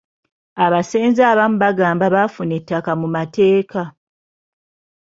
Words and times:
Abasenze 0.65 1.21
abamu 1.31 1.57
bagamba 1.63 2.05
baafuna 2.15 2.53
ettaka 2.59 2.91
mu 3.01 3.07
mateeka. 3.15 3.81